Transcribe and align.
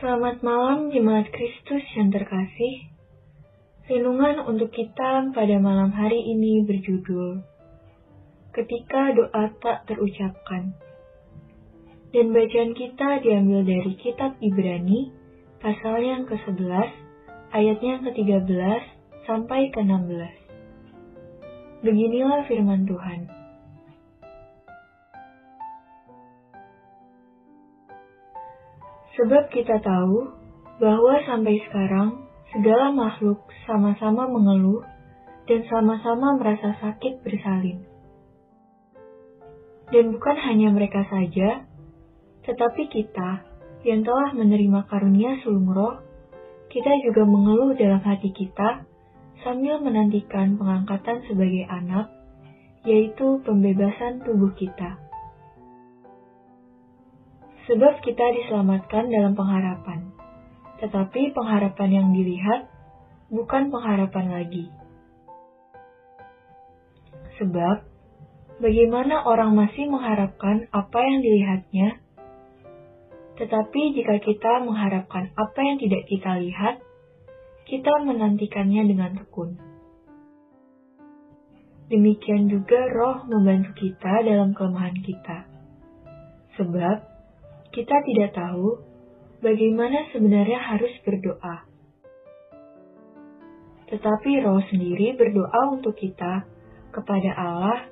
Selamat 0.00 0.40
malam 0.40 0.88
Jemaat 0.88 1.28
Kristus 1.28 1.84
yang 1.92 2.08
terkasih. 2.08 2.88
Renungan 3.84 4.48
untuk 4.48 4.72
kita 4.72 5.28
pada 5.28 5.56
malam 5.60 5.92
hari 5.92 6.24
ini 6.24 6.64
berjudul 6.64 7.44
Ketika 8.48 9.12
doa 9.12 9.52
tak 9.60 9.84
terucapkan. 9.84 10.72
Dan 12.16 12.32
bacaan 12.32 12.72
kita 12.72 13.20
diambil 13.20 13.60
dari 13.60 13.92
kitab 14.00 14.40
Ibrani 14.40 15.12
pasal 15.60 16.00
yang 16.00 16.24
ke-11 16.24 16.88
ayatnya 17.52 18.00
yang 18.00 18.04
ke-13 18.08 18.82
sampai 19.28 19.68
ke-16. 19.68 20.32
Beginilah 21.84 22.48
firman 22.48 22.88
Tuhan. 22.88 23.39
Sebab 29.18 29.50
kita 29.50 29.82
tahu 29.82 30.30
bahwa 30.78 31.18
sampai 31.26 31.58
sekarang 31.66 32.30
segala 32.54 32.94
makhluk 32.94 33.42
sama-sama 33.66 34.30
mengeluh 34.30 34.86
dan 35.50 35.66
sama-sama 35.66 36.38
merasa 36.38 36.78
sakit 36.78 37.26
bersalin. 37.26 37.82
Dan 39.90 40.14
bukan 40.14 40.36
hanya 40.38 40.70
mereka 40.70 41.02
saja, 41.10 41.66
tetapi 42.46 42.86
kita 42.86 43.42
yang 43.82 44.06
telah 44.06 44.30
menerima 44.30 44.86
karunia 44.86 45.42
sulung 45.42 45.66
roh, 45.66 45.98
kita 46.70 46.94
juga 47.02 47.26
mengeluh 47.26 47.74
dalam 47.74 47.98
hati 47.98 48.30
kita 48.30 48.86
sambil 49.42 49.82
menantikan 49.82 50.54
pengangkatan 50.54 51.26
sebagai 51.26 51.66
anak, 51.66 52.14
yaitu 52.86 53.42
pembebasan 53.42 54.22
tubuh 54.22 54.54
kita 54.54 55.09
sebab 57.70 58.02
kita 58.02 58.26
diselamatkan 58.34 59.06
dalam 59.14 59.38
pengharapan. 59.38 60.10
Tetapi 60.82 61.30
pengharapan 61.30 61.90
yang 62.02 62.08
dilihat 62.10 62.66
bukan 63.30 63.70
pengharapan 63.70 64.26
lagi. 64.26 64.66
Sebab, 67.38 67.86
bagaimana 68.58 69.22
orang 69.22 69.54
masih 69.54 69.86
mengharapkan 69.86 70.66
apa 70.74 70.98
yang 70.98 71.22
dilihatnya, 71.22 71.88
tetapi 73.38 73.94
jika 73.94 74.18
kita 74.18 74.66
mengharapkan 74.66 75.30
apa 75.38 75.60
yang 75.62 75.78
tidak 75.78 76.02
kita 76.10 76.42
lihat, 76.42 76.82
kita 77.70 77.92
menantikannya 78.02 78.82
dengan 78.82 79.14
tekun. 79.14 79.56
Demikian 81.86 82.50
juga 82.50 82.90
roh 82.90 83.24
membantu 83.30 83.78
kita 83.78 84.26
dalam 84.26 84.58
kelemahan 84.58 84.98
kita. 85.06 85.46
Sebab, 86.58 87.19
kita 87.70 88.02
tidak 88.02 88.34
tahu 88.34 88.82
bagaimana 89.38 90.10
sebenarnya 90.10 90.58
harus 90.58 90.90
berdoa. 91.06 91.70
Tetapi 93.90 94.30
roh 94.42 94.62
sendiri 94.70 95.14
berdoa 95.14 95.74
untuk 95.74 95.94
kita 95.94 96.46
kepada 96.90 97.30
Allah 97.34 97.86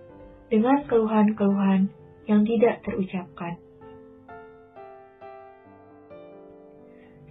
dengan 0.51 0.83
keluhan-keluhan 0.87 1.91
yang 2.27 2.43
tidak 2.43 2.83
terucapkan. 2.83 3.59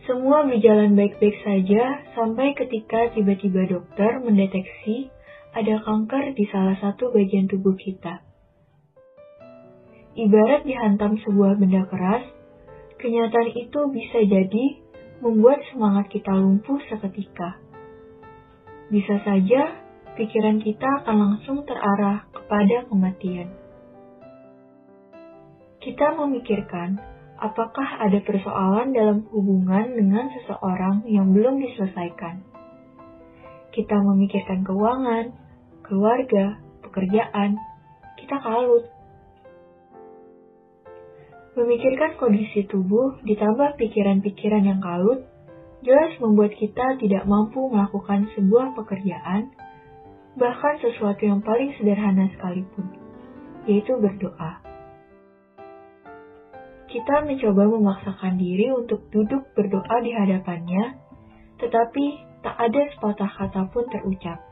Semua 0.08 0.48
berjalan 0.48 0.96
baik-baik 0.96 1.36
saja 1.44 2.00
sampai 2.16 2.56
ketika 2.56 3.12
tiba-tiba 3.12 3.68
dokter 3.68 4.24
mendeteksi 4.24 5.12
ada 5.52 5.84
kanker 5.84 6.32
di 6.32 6.48
salah 6.48 6.80
satu 6.80 7.12
bagian 7.12 7.52
tubuh 7.52 7.76
kita. 7.76 8.24
Ibarat 10.16 10.64
dihantam 10.64 11.20
sebuah 11.28 11.60
benda 11.60 11.84
keras 11.92 12.37
Kenyataan 12.98 13.54
itu 13.54 13.80
bisa 13.94 14.26
jadi 14.26 14.66
membuat 15.22 15.62
semangat 15.70 16.10
kita 16.10 16.34
lumpuh 16.34 16.82
seketika. 16.90 17.62
Bisa 18.90 19.22
saja 19.22 19.86
pikiran 20.18 20.58
kita 20.58 21.06
akan 21.06 21.16
langsung 21.18 21.62
terarah 21.70 22.26
kepada 22.34 22.90
kematian. 22.90 23.54
Kita 25.78 26.18
memikirkan 26.18 26.98
apakah 27.38 28.02
ada 28.02 28.18
persoalan 28.26 28.90
dalam 28.98 29.30
hubungan 29.30 29.94
dengan 29.94 30.34
seseorang 30.34 31.06
yang 31.06 31.38
belum 31.38 31.62
diselesaikan. 31.62 32.42
Kita 33.78 33.94
memikirkan 33.94 34.66
keuangan, 34.66 35.38
keluarga, 35.86 36.58
pekerjaan, 36.82 37.62
kita 38.18 38.42
kalut 38.42 38.90
Memikirkan 41.58 42.22
kondisi 42.22 42.70
tubuh 42.70 43.18
ditambah 43.26 43.82
pikiran-pikiran 43.82 44.62
yang 44.62 44.78
kalut, 44.78 45.26
jelas 45.82 46.14
membuat 46.22 46.54
kita 46.54 47.02
tidak 47.02 47.26
mampu 47.26 47.66
melakukan 47.74 48.30
sebuah 48.38 48.78
pekerjaan, 48.78 49.50
bahkan 50.38 50.78
sesuatu 50.78 51.26
yang 51.26 51.42
paling 51.42 51.74
sederhana 51.82 52.30
sekalipun, 52.38 52.86
yaitu 53.66 53.90
berdoa. 53.98 54.62
Kita 56.94 57.26
mencoba 57.26 57.64
memaksakan 57.74 58.38
diri 58.38 58.70
untuk 58.70 59.10
duduk 59.10 59.50
berdoa 59.58 59.98
di 60.06 60.14
hadapannya, 60.14 61.02
tetapi 61.58 62.06
tak 62.46 62.54
ada 62.54 62.86
sepatah 62.94 63.32
kata 63.34 63.66
pun 63.74 63.90
terucap. 63.90 64.46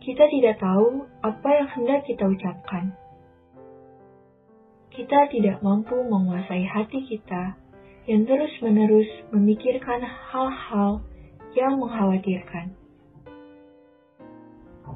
Kita 0.00 0.24
tidak 0.32 0.64
tahu 0.64 1.12
apa 1.20 1.48
yang 1.60 1.68
hendak 1.76 2.08
kita 2.08 2.24
ucapkan 2.24 2.96
kita 4.96 5.28
tidak 5.28 5.60
mampu 5.60 5.92
menguasai 5.92 6.64
hati 6.64 7.04
kita 7.04 7.52
yang 8.08 8.24
terus-menerus 8.24 9.28
memikirkan 9.28 10.00
hal-hal 10.00 11.04
yang 11.52 11.76
mengkhawatirkan. 11.76 12.72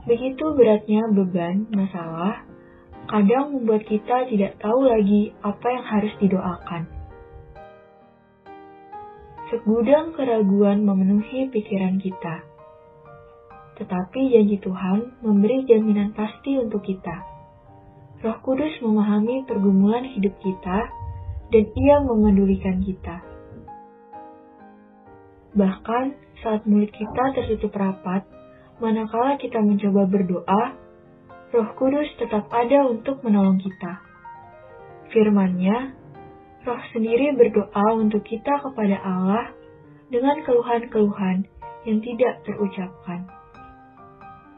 Begitu 0.09 0.45
beratnya 0.57 1.05
beban 1.13 1.69
masalah, 1.69 2.49
kadang 3.13 3.53
membuat 3.53 3.85
kita 3.85 4.25
tidak 4.33 4.57
tahu 4.57 4.89
lagi 4.89 5.37
apa 5.45 5.67
yang 5.69 5.85
harus 5.85 6.15
didoakan. 6.17 6.83
Segudang 9.53 10.17
keraguan 10.17 10.81
memenuhi 10.89 11.53
pikiran 11.53 12.01
kita. 12.01 12.49
Tetapi 13.77 14.21
janji 14.33 14.57
Tuhan 14.65 15.21
memberi 15.21 15.69
jaminan 15.69 16.17
pasti 16.17 16.57
untuk 16.57 16.81
kita 16.81 17.40
Roh 18.21 18.37
Kudus 18.45 18.77
memahami 18.85 19.49
pergumulan 19.49 20.05
hidup 20.05 20.37
kita 20.45 20.79
dan 21.49 21.65
ia 21.73 21.97
memedulikan 22.05 22.85
kita. 22.85 23.25
Bahkan 25.57 26.05
saat 26.45 26.69
mulut 26.69 26.93
kita 26.93 27.25
tertutup 27.33 27.73
rapat, 27.73 28.29
manakala 28.77 29.41
kita 29.41 29.65
mencoba 29.65 30.05
berdoa, 30.05 30.63
Roh 31.49 31.71
Kudus 31.81 32.13
tetap 32.21 32.53
ada 32.53 32.93
untuk 32.93 33.25
menolong 33.25 33.57
kita. 33.57 34.05
Firman-Nya, 35.17 35.97
Roh 36.69 36.83
sendiri 36.93 37.33
berdoa 37.33 37.97
untuk 37.97 38.21
kita 38.21 38.61
kepada 38.61 39.01
Allah 39.01 39.49
dengan 40.13 40.45
keluhan-keluhan 40.45 41.49
yang 41.89 41.99
tidak 42.05 42.45
terucapkan. 42.45 43.25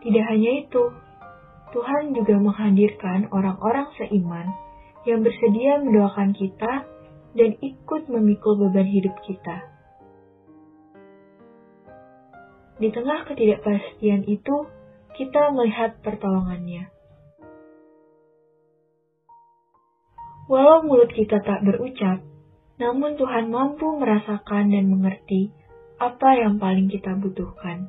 Tidak 0.03 0.25
hanya 0.35 0.67
itu, 0.67 0.83
Tuhan 1.73 2.13
juga 2.13 2.37
menghadirkan 2.37 3.33
orang-orang 3.33 3.89
seiman 3.97 4.53
yang 5.09 5.25
bersedia 5.25 5.81
mendoakan 5.81 6.37
kita 6.37 6.85
dan 7.33 7.51
ikut 7.65 8.13
memikul 8.13 8.61
beban 8.61 8.85
hidup 8.87 9.17
kita. 9.25 9.73
Di 12.77 12.89
tengah 12.93 13.25
ketidakpastian 13.25 14.29
itu, 14.29 14.69
kita 15.17 15.53
melihat 15.57 15.97
pertolongannya. 16.05 16.93
Walau 20.51 20.85
mulut 20.85 21.09
kita 21.15 21.41
tak 21.41 21.65
berucap, 21.65 22.21
namun 22.77 23.17
Tuhan 23.17 23.49
mampu 23.49 23.87
merasakan 23.97 24.75
dan 24.75 24.93
mengerti 24.93 25.55
apa 25.97 26.37
yang 26.37 26.59
paling 26.59 26.91
kita 26.91 27.17
butuhkan. 27.17 27.89